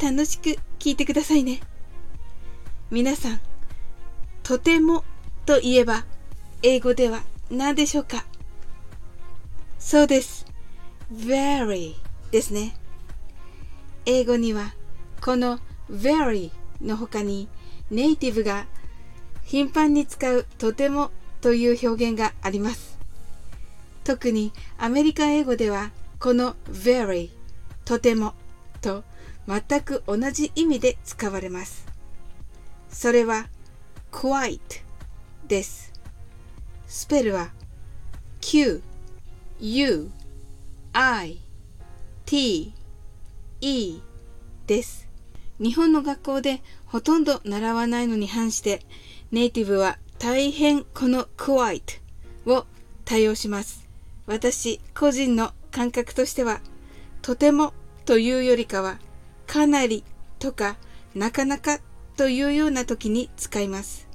[0.00, 1.60] 楽しく聞いてくださいね。
[2.90, 3.40] 皆さん、
[4.42, 5.04] とても
[5.46, 6.04] といえば
[6.62, 8.24] 英語では何でしょうか？
[9.78, 10.46] そうです。
[11.12, 11.94] very
[12.30, 12.76] ですね。
[14.04, 14.74] 英語には
[15.20, 17.48] この very の他に
[17.90, 18.66] ネイティブが
[19.44, 22.98] 頻繁に使うとてもという表現があります。
[24.04, 27.30] 特にアメリカ英語ではこの very
[27.84, 28.34] とても
[28.80, 29.04] と
[29.46, 31.86] 全く同じ意味で使われます。
[32.88, 33.48] それは
[34.10, 34.60] quite
[35.46, 35.92] です。
[36.86, 37.50] スペルは
[38.40, 38.82] q,
[39.60, 40.10] u,
[40.92, 41.38] i,
[42.24, 42.72] t,
[43.60, 44.00] e
[44.66, 45.08] です。
[45.58, 48.82] 日本の学校でほとんど習わないのに反して
[49.30, 52.00] ネイティブは大変この quite
[52.46, 52.66] を
[53.04, 53.88] 多用します。
[54.26, 56.60] 私個人の感覚としては
[57.22, 57.72] とても
[58.04, 58.98] というよりかは
[59.46, 60.04] かなり
[60.38, 60.76] とか
[61.14, 61.80] なかなか
[62.16, 64.08] というような時に使います。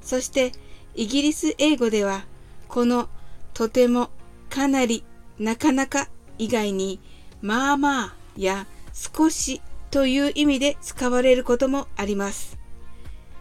[0.00, 0.52] そして
[0.94, 2.24] イギリス英語では
[2.68, 3.08] この
[3.54, 4.10] とても
[4.50, 5.04] かなり
[5.38, 7.00] なかなか以外に
[7.40, 12.58] まあまあや少しという意味で使われることもあります。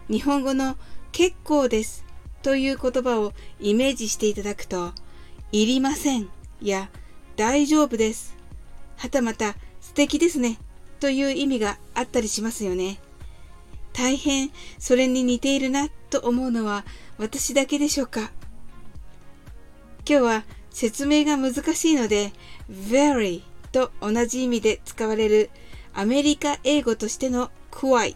[0.10, 0.76] 日本語の
[1.12, 2.06] 結構です
[2.42, 4.94] という言葉をイメージしていただくと、
[5.52, 6.30] いりません
[6.62, 6.90] や
[7.36, 8.36] 大丈夫です。
[8.98, 10.58] はたまた素敵ですね
[11.02, 13.00] という意味があったりしますよね。
[13.92, 16.86] 大変それに似ているなと思うのは
[17.18, 18.32] 私だけでしょうか
[20.08, 22.32] 今日は説明が難しいので
[22.72, 23.42] very
[23.72, 25.50] と同じ意味で使われる
[25.94, 28.16] アメリカ英語としての quite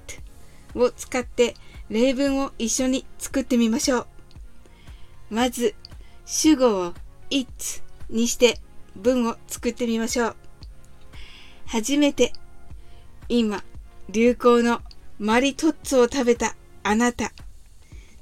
[0.75, 1.55] を使って
[1.89, 4.07] 例文を一緒に作ってみましょう。
[5.31, 5.75] まず
[6.25, 6.93] 主語を
[7.29, 7.47] it
[8.09, 8.59] にして
[8.95, 10.35] 文を作ってみましょう。
[11.65, 12.31] はじめて
[13.29, 13.63] 今
[14.09, 14.81] 流行の
[15.17, 17.31] マリトッツォを食べたあなた。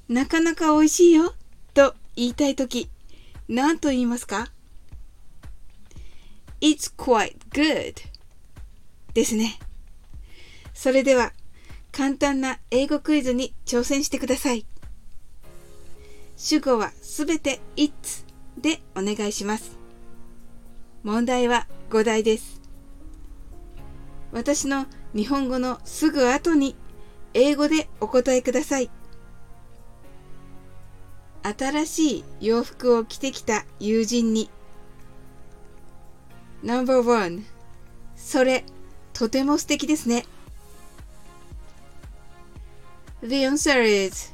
[0.07, 1.33] なかなか美味しいよ
[1.73, 2.89] と言いたいとき、
[3.49, 4.49] 何と言いますか
[6.61, 7.95] ?It's quite good
[9.13, 9.59] ですね。
[10.73, 11.33] それでは
[11.91, 14.65] 簡単な英語クイズに挑戦してください。
[16.37, 18.25] 主語はすべて It's
[18.57, 19.77] でお願いします。
[21.03, 22.62] 問題は5題です。
[24.33, 26.75] 私の日本語のすぐ後に
[27.35, 28.89] 英語でお答えください。
[31.43, 34.49] 新しい洋服を着てきた友人に
[36.63, 37.43] No.1
[38.15, 38.63] それ
[39.11, 40.25] とても素敵ですね。
[43.21, 44.33] The answer is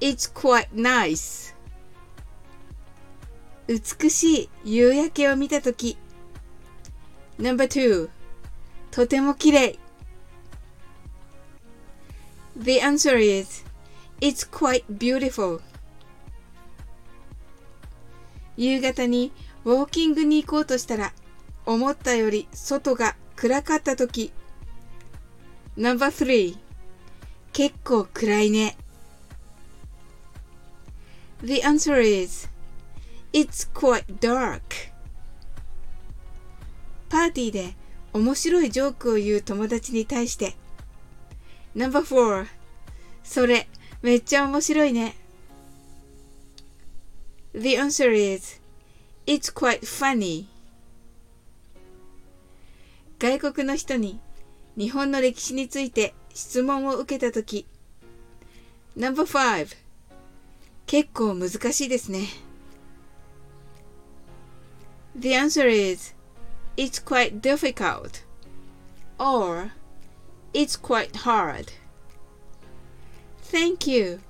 [0.00, 1.54] It's quite nice.
[3.66, 5.96] 美しい夕焼けを見たとき
[7.38, 8.15] No.2
[8.96, 9.78] とても綺麗
[12.58, 13.62] The answer is
[14.22, 15.60] It's quite beautiful.
[18.56, 19.32] 夕方に
[19.66, 21.12] ウォーキングに行こうとしたら
[21.66, 24.32] 思ったより外が暗かったとき
[25.76, 26.56] No.3
[27.52, 28.78] 結構暗いね
[31.44, 32.48] The answer is
[33.34, 34.62] It's quite dark.
[37.10, 37.76] パーティーで
[38.16, 40.54] 面白いジョークを言う友達に対して。
[41.74, 42.46] No.4
[43.22, 43.68] それ
[44.00, 45.14] めっちゃ面白いね。
[47.52, 48.60] The answer is
[49.26, 50.46] It's quite funny.
[53.18, 54.18] 外国の人に
[54.78, 57.66] 日本の歴史について質問を受けたとき
[58.96, 59.76] No.5
[60.86, 62.28] 結構難しいですね。
[65.18, 66.15] The answer is
[66.76, 68.22] It's quite difficult
[69.18, 69.70] or
[70.52, 71.72] It's quite hard.
[73.42, 74.20] Thank you.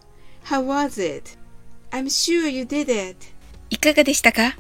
[0.45, 1.37] How was it?
[1.93, 3.17] I'm sure you did it.
[3.71, 4.57] いかがでしたか？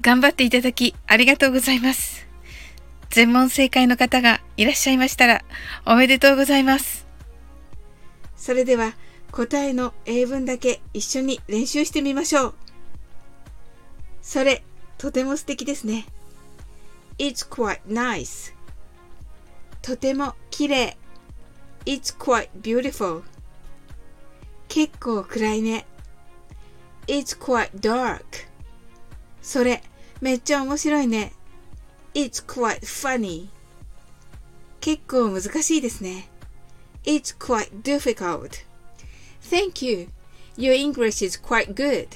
[0.00, 2.26] 頑張っていただきありがとうございます。
[3.10, 5.44] 全問正解の方がいらっしゃいましたら
[5.84, 7.06] おめでとうございます。
[8.36, 8.94] それでは
[9.30, 12.54] 答えの英文だけ一緒に練習してみましょう。
[14.22, 14.64] それ、
[14.98, 16.04] とても素敵ですね。
[17.18, 18.54] It's quite nice.
[19.82, 20.96] とても綺麗
[21.86, 23.22] It's quite beautiful.
[24.68, 25.86] 結構暗いね。
[27.06, 28.24] It's quite dark.
[29.40, 29.82] それ、
[30.20, 31.32] めっちゃ面白いね。
[32.14, 33.48] It's quite funny.
[34.80, 36.28] 結構難しいですね。
[37.04, 38.64] It's quite difficult.
[39.40, 40.08] Thank you.
[40.56, 42.08] Your English is quite good.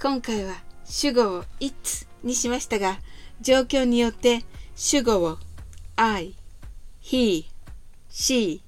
[0.00, 1.74] 今回は主語を it
[2.22, 2.98] にしましたが、
[3.40, 4.44] 状況によって
[4.74, 5.38] 主語を
[5.96, 6.34] I,
[7.02, 7.46] He,
[8.10, 8.60] She,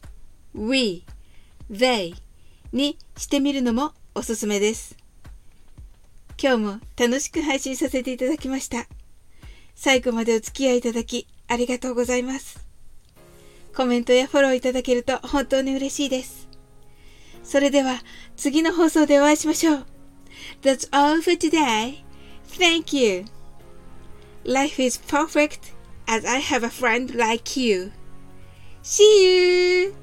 [0.54, 1.04] We,
[1.70, 2.14] They
[2.72, 4.96] にしてみるのもおすすめです。
[6.40, 8.86] 今日も楽しく配信させていただきました。
[9.74, 12.66] 最後までお付き合いいただきありがとうございます。
[13.76, 16.48] コメントやフォローいただけると本当に嬉しいです。
[17.44, 18.00] それでは
[18.36, 19.86] 次の放送でお会いしましょう。
[20.62, 22.07] That's all for today.
[22.48, 23.26] Thank you.
[24.44, 25.72] Life is perfect
[26.08, 27.92] as I have a friend like you.
[28.82, 29.96] See you!